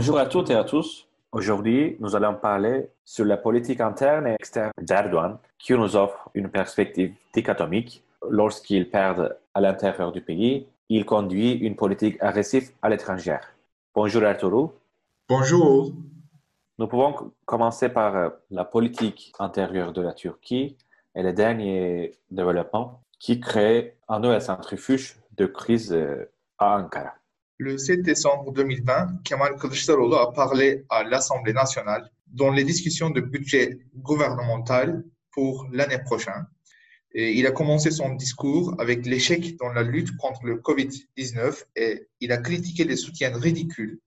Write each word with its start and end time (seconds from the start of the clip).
Bonjour 0.00 0.18
à 0.18 0.24
toutes 0.24 0.48
et 0.48 0.54
à 0.54 0.64
tous. 0.64 1.06
Aujourd'hui, 1.30 1.98
nous 2.00 2.16
allons 2.16 2.34
parler 2.34 2.88
sur 3.04 3.26
la 3.26 3.36
politique 3.36 3.82
interne 3.82 4.28
et 4.28 4.32
externe 4.32 4.72
d'Erdogan 4.80 5.36
qui 5.58 5.74
nous 5.74 5.94
offre 5.94 6.30
une 6.32 6.48
perspective 6.48 7.12
dichotomique. 7.34 8.02
Lorsqu'il 8.30 8.88
perd 8.88 9.36
à 9.52 9.60
l'intérieur 9.60 10.10
du 10.10 10.22
pays, 10.22 10.66
il 10.88 11.04
conduit 11.04 11.52
une 11.52 11.76
politique 11.76 12.16
agressive 12.22 12.70
à 12.80 12.88
l'étranger. 12.88 13.36
Bonjour 13.94 14.24
Arturo. 14.24 14.72
Bonjour. 15.28 15.92
Nous 16.78 16.86
pouvons 16.86 17.32
commencer 17.44 17.90
par 17.90 18.16
euh, 18.16 18.30
la 18.50 18.64
politique 18.64 19.34
intérieure 19.38 19.92
de 19.92 20.00
la 20.00 20.14
Turquie 20.14 20.78
et 21.14 21.22
les 21.22 21.34
derniers 21.34 22.12
développements 22.30 23.02
qui 23.18 23.38
créent 23.38 23.98
un 24.08 24.18
nouvel 24.20 24.40
centrifuge 24.40 25.18
de 25.36 25.44
crise 25.44 25.92
euh, 25.92 26.24
à 26.56 26.78
Ankara. 26.78 27.19
Le 27.62 27.76
7 27.76 28.00
décembre 28.00 28.52
2020, 28.52 29.22
Kemal 29.22 29.58
Kılıçdaroğlu 29.58 30.14
a 30.14 30.32
parlé 30.32 30.82
à 30.88 31.04
l'Assemblée 31.04 31.52
nationale 31.52 32.10
dans 32.26 32.50
les 32.50 32.64
discussions 32.64 33.10
de 33.10 33.20
budget 33.20 33.76
gouvernemental 33.96 35.04
pour 35.30 35.68
l'année 35.70 35.98
prochaine. 35.98 36.46
Et 37.12 37.32
il 37.32 37.46
a 37.46 37.50
commencé 37.50 37.90
son 37.90 38.14
discours 38.14 38.74
avec 38.78 39.04
l'échec 39.04 39.58
dans 39.58 39.68
la 39.74 39.82
lutte 39.82 40.16
contre 40.16 40.46
le 40.46 40.56
Covid-19 40.56 41.64
et 41.76 42.08
il 42.20 42.32
a 42.32 42.38
critiqué 42.38 42.84
les 42.84 42.96
soutiens 42.96 43.36
ridicules 43.36 44.00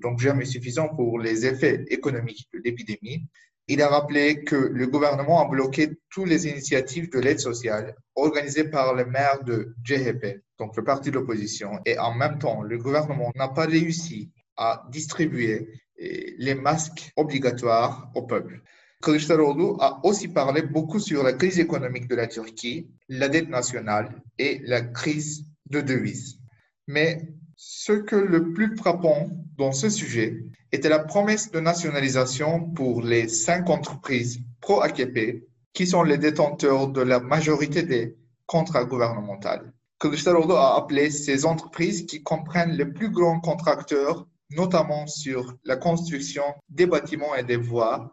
donc 0.00 0.20
jamais 0.20 0.44
suffisants 0.44 0.94
pour 0.94 1.18
les 1.18 1.46
effets 1.46 1.84
économiques 1.88 2.48
de 2.54 2.60
l'épidémie. 2.64 3.24
Il 3.72 3.80
a 3.82 3.88
rappelé 3.88 4.42
que 4.42 4.56
le 4.56 4.88
gouvernement 4.88 5.46
a 5.46 5.48
bloqué 5.48 5.90
toutes 6.10 6.26
les 6.26 6.48
initiatives 6.48 7.08
de 7.08 7.20
l'aide 7.20 7.38
sociale 7.38 7.94
organisées 8.16 8.64
par 8.64 8.96
les 8.96 9.04
maires 9.04 9.44
de 9.44 9.76
JHP, 9.84 10.42
donc 10.58 10.76
le 10.76 10.82
parti 10.82 11.12
de 11.12 11.14
l'opposition, 11.14 11.78
et 11.86 11.96
en 11.96 12.12
même 12.12 12.40
temps, 12.40 12.62
le 12.62 12.78
gouvernement 12.78 13.30
n'a 13.36 13.46
pas 13.46 13.66
réussi 13.66 14.32
à 14.56 14.82
distribuer 14.90 15.68
eh, 15.98 16.34
les 16.38 16.56
masques 16.56 17.12
obligatoires 17.14 18.10
au 18.16 18.22
peuple. 18.22 18.60
Kılıçdaroğlu 19.04 19.76
a 19.78 20.00
aussi 20.02 20.26
parlé 20.26 20.62
beaucoup 20.62 20.98
sur 20.98 21.22
la 21.22 21.34
crise 21.34 21.60
économique 21.60 22.08
de 22.08 22.16
la 22.16 22.26
Turquie, 22.26 22.88
la 23.08 23.28
dette 23.28 23.50
nationale 23.50 24.20
et 24.36 24.60
la 24.64 24.80
crise 24.80 25.44
de 25.66 25.80
devises. 25.80 26.40
Mais 26.88 27.22
ce 27.62 27.92
que 27.92 28.16
le 28.16 28.54
plus 28.54 28.74
frappant 28.74 29.28
dans 29.58 29.72
ce 29.72 29.90
sujet 29.90 30.42
était 30.72 30.88
la 30.88 30.98
promesse 30.98 31.50
de 31.50 31.60
nationalisation 31.60 32.70
pour 32.70 33.02
les 33.02 33.28
cinq 33.28 33.68
entreprises 33.68 34.40
pro-AKP 34.62 35.44
qui 35.74 35.86
sont 35.86 36.02
les 36.02 36.16
détenteurs 36.16 36.88
de 36.88 37.02
la 37.02 37.20
majorité 37.20 37.82
des 37.82 38.16
contrats 38.46 38.86
gouvernementaux. 38.86 39.66
Kılıçdaroğlu 39.98 40.54
a 40.54 40.76
appelé 40.76 41.10
ces 41.10 41.44
entreprises 41.44 42.06
qui 42.06 42.22
comprennent 42.22 42.78
les 42.78 42.86
plus 42.86 43.10
grands 43.10 43.40
contracteurs, 43.40 44.26
notamment 44.48 45.06
sur 45.06 45.54
la 45.64 45.76
construction 45.76 46.44
des 46.70 46.86
bâtiments 46.86 47.34
et 47.34 47.44
des 47.44 47.58
voies, 47.58 48.10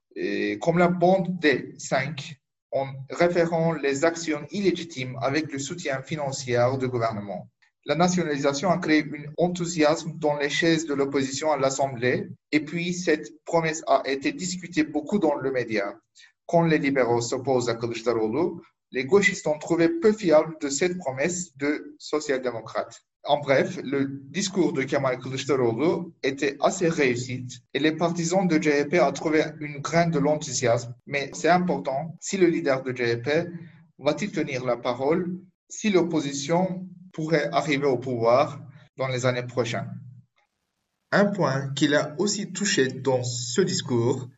comme 0.59 0.77
la 0.77 0.89
bande 0.89 1.39
des 1.39 1.73
cinq, 1.77 2.35
en 2.73 2.87
référant 3.09 3.71
les 3.71 4.03
actions 4.03 4.45
illégitimes 4.51 5.17
avec 5.21 5.53
le 5.53 5.59
soutien 5.59 6.01
financier 6.01 6.59
du 6.77 6.89
gouvernement. 6.89 7.47
La 7.87 7.95
nationalisation 7.95 8.69
a 8.69 8.79
créé 8.79 9.03
un 9.03 9.31
enthousiasme 9.37 10.11
dans 10.17 10.35
les 10.35 10.49
chaises 10.49 10.85
de 10.85 10.93
l'opposition 10.93 11.53
à 11.53 11.57
l'Assemblée 11.57 12.27
et 12.51 12.59
puis 12.59 12.93
cette 12.93 13.41
promesse 13.45 13.81
a 13.87 14.01
été 14.05 14.33
discutée 14.33 14.83
beaucoup 14.83 15.19
dans 15.19 15.35
le 15.35 15.53
média. 15.53 15.97
Quand 16.47 16.63
les 16.63 16.79
libéraux 16.79 17.21
s'opposent 17.21 17.69
à 17.69 17.75
Kılıçdaroğlu, 17.75 18.59
les 18.91 19.05
gauchistes 19.05 19.47
ont 19.47 19.57
trouvé 19.57 19.87
peu 19.87 20.11
fiable 20.11 20.57
de 20.59 20.67
cette 20.67 20.97
promesse 20.97 21.55
de 21.55 21.95
social-démocrate. 21.97 23.03
En 23.23 23.39
bref, 23.39 23.79
le 23.81 24.19
discours 24.31 24.73
de 24.73 24.83
Kemal 24.83 25.19
Kılıçdaroğlu 25.19 26.11
était 26.23 26.57
assez 26.59 26.89
réussi 26.89 27.47
et 27.73 27.79
les 27.79 27.93
partisans 27.93 28.45
de 28.45 28.61
JEP 28.61 28.95
ont 29.01 29.13
trouvé 29.13 29.45
une 29.61 29.79
graine 29.79 30.11
de 30.11 30.19
l'enthousiasme. 30.19 30.93
Mais 31.05 31.31
c'est 31.33 31.47
important, 31.47 32.17
si 32.19 32.35
le 32.35 32.47
leader 32.47 32.83
de 32.83 32.93
JEP 32.93 33.29
va-t-il 33.97 34.33
tenir 34.33 34.65
la 34.65 34.75
parole 34.75 35.37
si 35.69 35.89
l'opposition 35.89 36.85
pourrait 37.17 37.49
arriver 37.51 37.87
au 37.87 37.97
pouvoir 37.97 38.61
dans 38.95 39.07
les 39.07 39.25
années 39.25 39.47
prochaines. 39.47 39.89
Un 41.11 41.25
point 41.25 41.73
qu'il 41.73 41.95
a 41.95 42.13
aussi 42.19 42.53
touché 42.53 42.89
dans 42.89 43.23
ce 43.23 43.61
discours, 43.61 44.29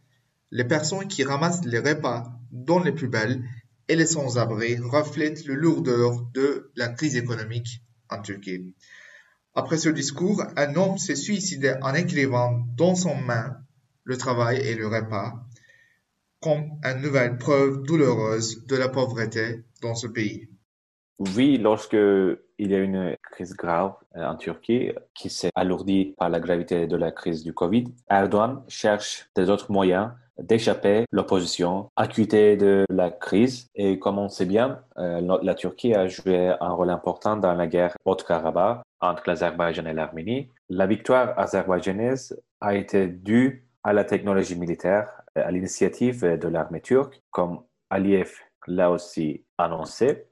les 0.50 0.64
personnes 0.64 1.10
qui 1.10 1.26
ramassent 1.26 1.66
les 1.66 1.80
repas 1.80 2.32
dans 2.54 2.80
les 2.80 2.94
poubelles 2.94 3.44
et 3.90 3.98
les 3.98 4.06
sans-abri 4.06 4.78
reflètent 4.78 5.44
le 5.44 5.56
lourdeur 5.56 6.22
de 6.34 6.72
la 6.78 6.88
crise 6.88 7.18
économique 7.18 7.84
en 8.10 8.22
Turquie. 8.22 8.74
Après 9.56 9.78
ce 9.78 9.90
discours, 9.90 10.42
un 10.56 10.74
homme 10.76 10.98
s'est 10.98 11.18
suicidé 11.18 11.76
en 11.82 11.94
écrivant 11.94 12.66
dans 12.78 12.96
son 12.96 13.16
main 13.16 13.58
le 14.06 14.16
travail 14.16 14.60
et 14.60 14.76
le 14.76 14.88
repas 14.88 15.34
comme 16.42 16.80
une 16.84 17.02
nouvelle 17.02 17.38
preuve 17.38 17.84
douloureuse 17.84 18.66
de 18.68 18.78
la 18.78 18.88
pauvreté 18.88 19.66
dans 19.82 19.96
ce 19.96 20.08
pays. 20.08 20.48
Oui, 21.20 21.58
lorsque 21.58 21.98
il 22.60 22.72
y 22.72 22.76
a 22.76 22.80
une 22.80 23.18
crise 23.22 23.54
grave 23.54 23.94
euh, 24.16 24.26
en 24.26 24.36
Turquie 24.38 24.94
qui 25.14 25.30
s'est 25.30 25.50
alourdie 25.54 26.16
par 26.18 26.30
la 26.30 26.40
gravité 26.40 26.88
de 26.88 26.96
la 26.96 27.12
crise 27.12 27.44
du 27.44 27.54
Covid, 27.54 27.94
Erdogan 28.10 28.64
cherche 28.70 29.30
des 29.36 29.50
autres 29.50 29.70
moyens 29.70 30.12
d'échapper 30.38 31.04
l'opposition, 31.12 31.90
acuité 31.98 32.56
de 32.56 32.86
la 32.90 33.12
crise. 33.12 33.68
Et 33.76 34.00
comme 34.00 34.18
on 34.18 34.30
sait 34.30 34.46
bien, 34.46 34.82
euh, 34.98 35.40
la 35.44 35.56
Turquie 35.56 35.94
a 35.94 36.08
joué 36.08 36.56
un 36.62 36.70
rôle 36.70 36.90
important 36.90 37.36
dans 37.36 37.54
la 37.54 37.68
guerre 37.68 37.98
Haute-Karabakh 38.06 38.82
entre 39.02 39.24
l'Azerbaïdjan 39.28 39.86
et 39.88 39.94
l'Arménie. 39.94 40.50
La 40.70 40.88
victoire 40.88 41.38
azerbaïdjanaise 41.38 42.42
a 42.62 42.76
été 42.76 43.08
due 43.08 43.68
à 43.84 43.92
la 43.92 44.06
technologie 44.06 44.58
militaire, 44.58 45.10
à 45.36 45.52
l'initiative 45.52 46.22
de 46.38 46.48
l'armée 46.48 46.82
turque, 46.82 47.22
comme 47.30 47.60
Aliyev 47.90 48.32
l'a 48.68 48.90
aussi 48.90 49.44
annoncé. 49.58 50.30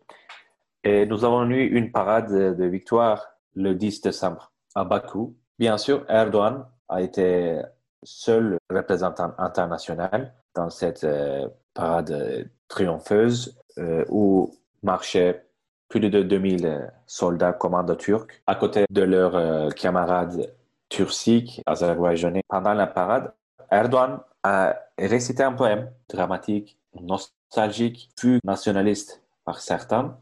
Et 0.90 1.06
nous 1.06 1.26
avons 1.26 1.44
eu 1.50 1.66
une 1.66 1.92
parade 1.92 2.32
de 2.32 2.66
victoire 2.66 3.28
le 3.56 3.76
10 3.76 4.04
décembre 4.04 4.54
à 4.74 4.86
Bakou. 4.86 5.36
Bien 5.60 5.78
sûr, 5.78 6.06
Erdogan 6.08 6.66
a 6.88 7.02
été 7.02 7.60
seul 8.04 8.58
représentant 8.70 9.34
international 9.38 10.34
dans 10.56 10.70
cette 10.70 11.04
euh, 11.04 11.50
parade 11.74 12.50
triompheuse 12.70 13.60
euh, 13.80 14.06
où 14.08 14.56
marchaient 14.82 15.46
plus 15.90 16.00
de 16.00 16.24
2000 16.24 16.90
soldats 17.06 17.52
commandos 17.52 17.96
turcs 17.96 18.42
à 18.48 18.56
côté 18.56 18.86
de 18.90 19.02
leurs 19.02 19.36
euh, 19.36 19.70
camarades 19.72 20.56
turciques, 20.88 21.62
azerbaïdjanais. 21.66 22.44
Pendant 22.48 22.74
la 22.74 22.88
parade, 22.88 23.34
Erdogan 23.70 24.22
a 24.44 24.78
récité 24.98 25.44
un 25.44 25.52
poème 25.52 25.92
dramatique, 26.08 26.80
nostalgique, 27.02 28.10
plus 28.16 28.40
nationaliste 28.46 29.22
par 29.44 29.60
certains, 29.60 30.18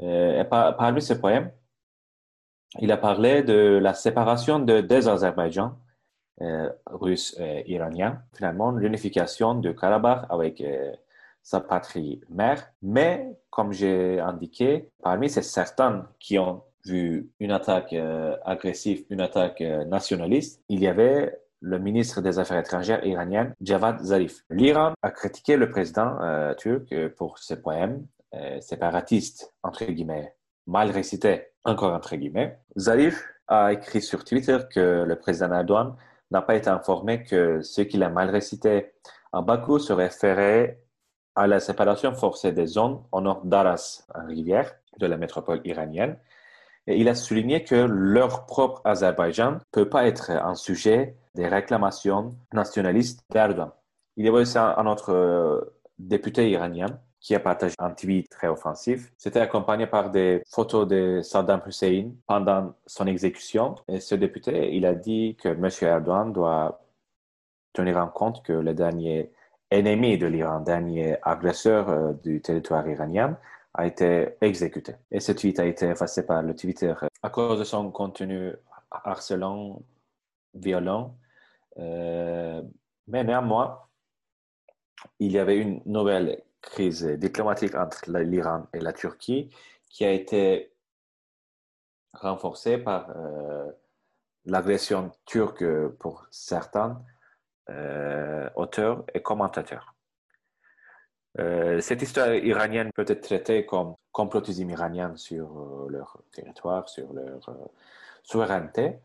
euh, 0.00 0.44
parmi 0.44 1.02
ces 1.02 1.20
poèmes, 1.20 1.50
il 2.80 2.90
a 2.90 2.96
parlé 2.96 3.42
de 3.42 3.78
la 3.80 3.94
séparation 3.94 4.58
de, 4.58 4.80
des 4.80 5.08
Azerbaïdjan, 5.08 5.76
euh, 6.42 6.68
russes 6.86 7.36
et 7.38 7.70
iraniens, 7.70 8.22
finalement 8.34 8.72
l'unification 8.72 9.54
de 9.54 9.70
Karabakh 9.70 10.26
avec 10.28 10.60
euh, 10.60 10.92
sa 11.42 11.60
patrie 11.60 12.20
mère. 12.28 12.72
Mais, 12.82 13.38
comme 13.50 13.72
j'ai 13.72 14.18
indiqué, 14.18 14.90
parmi 15.02 15.30
ces 15.30 15.42
certains 15.42 16.08
qui 16.18 16.38
ont 16.38 16.64
vu 16.84 17.30
une 17.38 17.52
attaque 17.52 17.94
agressive, 18.44 19.04
une 19.08 19.20
attaque 19.20 19.60
nationaliste, 19.60 20.62
il 20.68 20.80
y 20.80 20.86
avait 20.86 21.38
le 21.60 21.78
ministre 21.78 22.20
des 22.20 22.38
Affaires 22.38 22.58
étrangères 22.58 23.06
iranien, 23.06 23.52
Javad 23.62 24.00
Zarif. 24.00 24.44
L'Iran 24.50 24.92
a 25.00 25.10
critiqué 25.10 25.56
le 25.56 25.70
président 25.70 26.18
turc 26.58 26.94
pour 27.16 27.38
ses 27.38 27.62
poèmes 27.62 28.06
euh, 28.34 28.60
séparatiste, 28.60 29.54
entre 29.62 29.84
guillemets, 29.84 30.34
mal 30.66 30.90
récité, 30.90 31.48
encore 31.64 31.92
entre 31.92 32.16
guillemets. 32.16 32.58
Zarif 32.76 33.24
a 33.46 33.72
écrit 33.72 34.02
sur 34.02 34.24
Twitter 34.24 34.58
que 34.72 35.04
le 35.06 35.16
président 35.16 35.52
Erdogan 35.52 35.94
n'a 36.30 36.42
pas 36.42 36.56
été 36.56 36.68
informé 36.68 37.22
que 37.22 37.62
ce 37.62 37.82
qu'il 37.82 38.02
a 38.02 38.08
mal 38.08 38.30
récité 38.30 38.92
en 39.32 39.42
Bakou 39.42 39.78
se 39.78 39.92
référait 39.92 40.80
à 41.36 41.46
la 41.46 41.60
séparation 41.60 42.14
forcée 42.14 42.52
des 42.52 42.66
zones 42.66 43.02
au 43.12 43.20
nord 43.20 43.44
d'Aras, 43.44 44.06
rivière, 44.14 44.72
de 44.98 45.06
la 45.06 45.16
métropole 45.16 45.60
iranienne. 45.64 46.16
Et 46.86 46.98
il 46.98 47.08
a 47.08 47.14
souligné 47.14 47.64
que 47.64 47.74
leur 47.74 48.46
propre 48.46 48.80
Azerbaïdjan 48.84 49.52
ne 49.52 49.58
peut 49.72 49.88
pas 49.88 50.06
être 50.06 50.30
un 50.30 50.54
sujet 50.54 51.16
des 51.34 51.48
réclamations 51.48 52.36
nationalistes 52.52 53.24
d'Erdogan. 53.30 53.70
Il 54.16 54.24
y 54.24 54.28
avait 54.28 54.38
aussi 54.38 54.58
un 54.58 54.86
autre 54.86 55.12
euh, 55.12 55.60
député 55.98 56.50
iranien 56.50 57.00
qui 57.24 57.34
a 57.34 57.40
partagé 57.40 57.74
un 57.78 57.90
tweet 57.90 58.28
très 58.28 58.48
offensif. 58.48 59.10
C'était 59.16 59.40
accompagné 59.40 59.86
par 59.86 60.10
des 60.10 60.42
photos 60.46 60.86
de 60.86 61.22
Saddam 61.22 61.62
Hussein 61.66 62.12
pendant 62.26 62.74
son 62.86 63.06
exécution. 63.06 63.76
Et 63.88 63.98
ce 63.98 64.14
député, 64.14 64.76
il 64.76 64.84
a 64.84 64.94
dit 64.94 65.34
que 65.40 65.48
M. 65.48 65.66
Erdogan 65.80 66.34
doit 66.34 66.82
tenir 67.72 67.96
en 67.96 68.08
compte 68.08 68.42
que 68.42 68.52
le 68.52 68.74
dernier 68.74 69.32
ennemi 69.70 70.18
de 70.18 70.26
l'Iran, 70.26 70.60
dernier 70.60 71.16
agresseur 71.22 71.88
euh, 71.88 72.12
du 72.12 72.42
territoire 72.42 72.86
iranien, 72.86 73.38
a 73.72 73.86
été 73.86 74.36
exécuté. 74.42 74.92
Et 75.10 75.18
ce 75.18 75.32
tweet 75.32 75.58
a 75.60 75.64
été 75.64 75.86
effacé 75.86 76.26
par 76.26 76.42
le 76.42 76.54
Twitter 76.54 76.92
à 77.22 77.30
cause 77.30 77.58
de 77.58 77.64
son 77.64 77.90
contenu 77.90 78.52
harcelant 78.90 79.82
violent. 80.52 81.16
mais 81.78 83.24
néanmoins, 83.24 83.80
il 85.18 85.32
y 85.32 85.38
avait 85.38 85.56
une 85.56 85.80
nouvelle 85.86 86.42
crise 86.64 87.04
diplomatique 87.04 87.74
entre 87.74 88.10
l'Iran 88.10 88.66
et 88.72 88.80
la 88.80 88.92
Turquie 88.92 89.50
qui 89.88 90.04
a 90.04 90.10
été 90.10 90.72
renforcée 92.12 92.78
par 92.78 93.14
l'agression 94.44 95.12
turque 95.24 95.64
pour 95.98 96.26
certains 96.30 97.02
auteurs 98.56 99.04
et 99.14 99.22
commentateurs. 99.22 99.94
Euh, 101.40 101.80
cette 101.80 102.02
histoire 102.02 102.32
iranienne 102.34 102.92
peut 102.92 103.04
être 103.08 103.22
traitée 103.22 103.66
comme 103.66 103.96
complotisme 104.12 104.70
iranien 104.70 105.16
sur 105.16 105.58
euh, 105.58 105.88
leur 105.90 106.22
territoire, 106.32 106.88
sur 106.88 107.12
leur 107.12 107.48
euh, 107.48 107.54
souveraineté, 108.22 108.98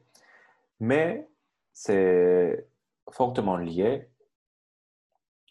mais 0.79 1.27
c'est 1.73 2.67
fortement 3.09 3.57
lié 3.57 4.08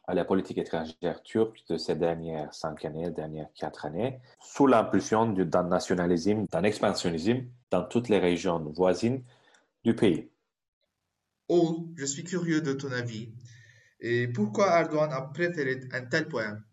à 0.08 0.14
la 0.14 0.24
politique 0.24 0.58
étrangère 0.58 1.22
turque 1.22 1.62
de 1.68 1.76
ces 1.76 1.94
dernières 1.94 2.52
cinq 2.52 2.84
années, 2.84 3.10
dernières 3.10 3.52
quatre 3.54 3.86
années, 3.86 4.18
sous 4.40 4.66
l'impulsion 4.66 5.26
d'un 5.30 5.62
nationalisme, 5.62 6.46
d'un 6.50 6.64
expansionnisme 6.64 7.44
dans 7.70 7.84
toutes 7.84 8.08
les 8.08 8.18
régions 8.18 8.58
voisines 8.74 9.22
du 9.84 9.94
pays. 9.94 10.28
Oh, 11.48 11.88
je 11.94 12.04
suis 12.04 12.24
curieux 12.24 12.60
de 12.60 12.72
ton 12.72 12.90
avis. 12.90 13.32
Et 14.00 14.26
pourquoi 14.26 14.80
Erdogan 14.80 15.12
a 15.12 15.20
préféré 15.22 15.80
un 15.92 16.02
tel 16.02 16.26
poème 16.26 16.64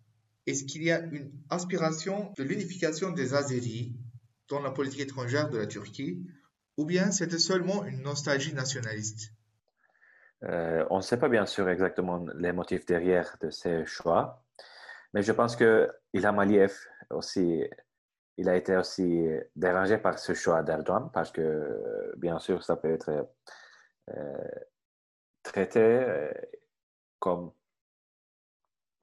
est-ce 0.48 0.64
qu'il 0.64 0.84
y 0.84 0.92
a 0.92 1.00
une 1.00 1.32
aspiration 1.50 2.32
de 2.38 2.44
l'unification 2.44 3.12
des 3.12 3.34
Azéris 3.34 3.96
dans 4.48 4.60
la 4.60 4.70
politique 4.70 5.00
étrangère 5.00 5.50
de 5.50 5.58
la 5.58 5.66
Turquie 5.66 6.24
ou 6.78 6.86
bien 6.86 7.10
c'était 7.12 7.40
seulement 7.40 7.84
une 7.86 8.02
nostalgie 8.02 8.54
nationaliste? 8.54 9.32
Euh, 10.48 10.86
On 10.90 10.98
ne 10.98 11.02
sait 11.02 11.18
pas 11.18 11.30
bien 11.30 11.46
sûr 11.46 11.70
exactement 11.70 12.26
les 12.36 12.52
motifs 12.52 12.86
derrière 12.86 13.38
de 13.42 13.50
ces 13.50 13.86
choix, 13.86 14.44
mais 15.14 15.22
je 15.22 15.32
pense 15.32 15.56
que 15.56 15.92
Ilham 16.14 16.40
Aliyev 16.40 16.74
aussi, 17.10 17.64
il 18.38 18.50
a 18.50 18.56
été 18.56 18.76
aussi 18.76 19.28
dérangé 19.56 19.98
par 19.98 20.20
ce 20.20 20.34
choix 20.34 20.64
d'Erdogan 20.64 21.10
parce 21.14 21.32
que 21.32 22.14
bien 22.18 22.40
sûr 22.40 22.64
ça 22.64 22.76
peut 22.76 22.92
être 22.92 23.28
euh, 24.12 24.50
traité 25.42 25.80
euh, 25.80 26.32
comme 27.20 27.52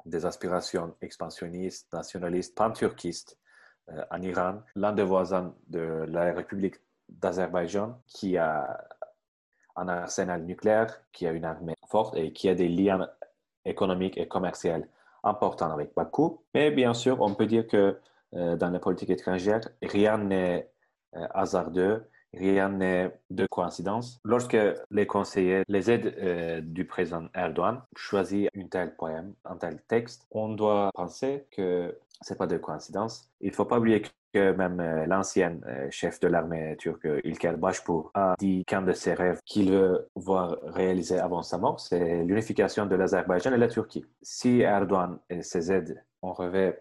des 0.05 0.27
aspirations 0.27 0.97
expansionnistes, 1.01 1.93
nationalistes, 1.93 2.57
pan-turquistes 2.57 3.39
euh, 3.91 4.05
en 4.11 4.21
Iran, 4.23 4.63
l'un 4.75 4.93
des 4.93 5.03
voisins 5.03 5.55
de 5.69 6.05
la 6.09 6.33
République 6.33 6.77
d'Azerbaïdjan 7.09 8.03
qui 8.07 8.37
a 8.37 8.87
un 9.77 9.89
arsenal 9.89 10.43
nucléaire, 10.45 11.03
qui 11.13 11.27
a 11.27 11.33
une 11.33 11.45
armée 11.45 11.75
forte 11.89 12.17
et 12.17 12.33
qui 12.33 12.49
a 12.49 12.55
des 12.55 12.69
liens 12.69 13.09
économiques 13.65 14.19
et 14.19 14.29
commerciaux 14.29 14.85
importants 15.25 15.73
avec 15.73 15.95
Bakou. 15.95 16.41
Mais 16.55 16.71
bien 16.71 16.95
sûr, 16.95 17.21
on 17.21 17.35
peut 17.35 17.47
dire 17.47 17.67
que 17.67 17.99
euh, 18.35 18.57
dans 18.57 18.71
la 18.71 18.79
politique 18.79 19.11
étrangère, 19.11 19.61
rien 19.83 20.19
n'est 20.19 20.71
euh, 21.17 21.27
hasardeux 21.35 22.09
Rien 22.35 22.71
n'est 22.71 23.13
de 23.31 23.47
coïncidence. 23.47 24.21
Lorsque 24.25 24.57
les 24.91 25.07
conseillers, 25.07 25.63
les 25.69 25.91
aides 25.91 26.15
euh, 26.19 26.61
du 26.63 26.87
président 26.87 27.27
Erdogan 27.35 27.83
choisissent 27.95 28.49
un 28.57 28.67
tel 28.69 28.95
poème, 28.97 29.35
un 29.45 29.57
tel 29.57 29.81
texte, 29.87 30.27
on 30.31 30.49
doit 30.49 30.91
penser 30.95 31.47
que 31.51 31.97
c'est 32.23 32.39
pas 32.39 32.47
de 32.47 32.57
coïncidence. 32.57 33.29
Il 33.41 33.53
faut 33.53 33.65
pas 33.65 33.79
oublier 33.79 34.03
que 34.33 34.53
même 34.53 34.81
euh, 34.81 35.05
l'ancien 35.07 35.59
euh, 35.67 35.89
chef 35.91 36.21
de 36.21 36.29
l'armée 36.29 36.77
turque, 36.79 37.07
Ilker 37.25 37.55
Başbuğ, 37.59 38.11
a 38.15 38.35
dit 38.39 38.65
qu'un 38.65 38.83
de 38.83 38.93
ses 38.93 39.13
rêves 39.13 39.41
qu'il 39.45 39.73
veut 39.73 40.09
voir 40.15 40.57
réalisé 40.63 41.19
avant 41.19 41.43
sa 41.43 41.59
mort, 41.59 41.81
c'est 41.81 42.25
l'unification 42.25 42.87
de 42.87 42.95
l'Azerbaïdjan 42.95 43.53
et 43.53 43.59
la 43.59 43.69
Turquie. 43.69 44.07
Si 44.23 44.61
Erdogan 44.61 45.19
et 45.29 45.43
ses 45.43 45.71
aides 45.71 46.03
ont 46.23 46.33
rêvé 46.33 46.77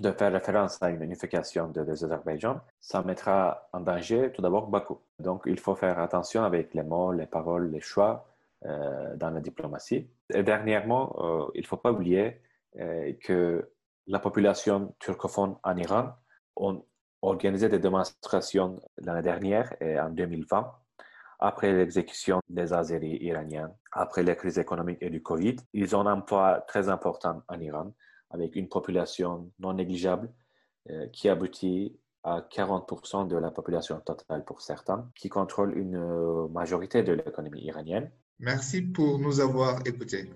de 0.00 0.10
faire 0.12 0.32
référence 0.32 0.82
à 0.82 0.90
une 0.90 1.02
unification 1.02 1.68
de 1.68 1.80
l'Azerbaïdjan, 1.80 2.60
ça 2.80 3.02
mettra 3.02 3.68
en 3.72 3.80
danger 3.80 4.32
tout 4.32 4.42
d'abord 4.42 4.68
Bakou. 4.68 5.00
Donc 5.18 5.42
il 5.46 5.58
faut 5.58 5.74
faire 5.74 5.98
attention 5.98 6.42
avec 6.44 6.74
les 6.74 6.82
mots, 6.82 7.12
les 7.12 7.26
paroles, 7.26 7.70
les 7.70 7.80
choix 7.80 8.26
euh, 8.64 9.16
dans 9.16 9.30
la 9.30 9.40
diplomatie. 9.40 10.08
Et 10.32 10.42
dernièrement, 10.42 11.14
euh, 11.18 11.50
il 11.54 11.62
ne 11.62 11.66
faut 11.66 11.76
pas 11.76 11.92
oublier 11.92 12.40
euh, 12.78 13.12
que 13.22 13.70
la 14.06 14.18
population 14.18 14.94
turcophone 14.98 15.56
en 15.62 15.76
Iran 15.76 16.12
a 16.60 16.72
organisé 17.22 17.68
des 17.68 17.78
démonstrations 17.78 18.80
l'année 18.98 19.22
dernière 19.22 19.74
et 19.80 19.98
en 19.98 20.10
2020 20.10 20.72
après 21.38 21.72
l'exécution 21.72 22.40
des 22.48 22.72
Azéris 22.72 23.18
iraniens, 23.20 23.70
après 23.92 24.22
la 24.22 24.34
crise 24.34 24.58
économique 24.58 24.98
et 25.00 25.10
du 25.10 25.22
Covid. 25.22 25.56
Ils 25.74 25.94
ont 25.94 26.06
un 26.06 26.20
poids 26.20 26.62
très 26.66 26.88
important 26.88 27.42
en 27.48 27.60
Iran 27.60 27.92
avec 28.30 28.56
une 28.56 28.68
population 28.68 29.50
non 29.58 29.74
négligeable 29.74 30.32
euh, 30.90 31.06
qui 31.08 31.28
aboutit 31.28 31.98
à 32.22 32.40
40% 32.40 33.28
de 33.28 33.36
la 33.36 33.50
population 33.50 34.00
totale 34.00 34.44
pour 34.44 34.60
certains, 34.60 35.10
qui 35.14 35.28
contrôle 35.28 35.78
une 35.78 35.96
euh, 35.96 36.48
majorité 36.48 37.02
de 37.02 37.12
l'économie 37.12 37.62
iranienne. 37.62 38.10
Merci 38.40 38.82
pour 38.82 39.18
nous 39.18 39.40
avoir 39.40 39.80
écoutés. 39.86 40.30